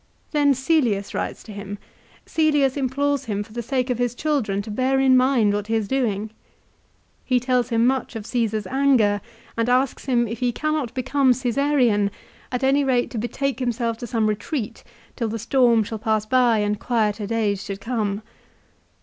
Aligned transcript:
Then 0.31 0.55
Cselius 0.55 1.13
writes 1.13 1.43
to 1.43 1.51
him. 1.51 1.77
Cselius 2.25 2.75
implores 2.75 3.25
him, 3.25 3.43
for 3.43 3.53
the 3.53 3.61
sake 3.61 3.91
of 3.91 3.99
his 3.99 4.15
children 4.15 4.63
to 4.63 4.71
bear 4.71 4.99
in 4.99 5.15
mind 5.15 5.53
what 5.53 5.67
he 5.67 5.75
is 5.75 5.87
doing. 5.87 6.31
He 7.23 7.39
tells 7.39 7.69
him 7.69 7.85
much 7.85 8.15
of 8.15 8.25
Caesar's 8.25 8.65
anger, 8.65 9.21
and 9.55 9.69
asks 9.69 10.05
him 10.05 10.27
if 10.27 10.39
he 10.39 10.51
cannot 10.51 10.95
become 10.95 11.35
Caesarian, 11.35 12.09
at 12.51 12.63
any 12.63 12.83
rate 12.83 13.11
to 13.11 13.19
betake 13.19 13.59
himself 13.59 13.95
to 13.99 14.07
some 14.07 14.25
retreat 14.25 14.83
till 15.15 15.27
the 15.27 15.37
storm 15.37 15.83
shall 15.83 15.99
pass 15.99 16.25
by 16.25 16.57
and 16.57 16.79
quieter 16.79 17.27
days 17.27 17.63
should 17.63 17.79
come. 17.79 18.23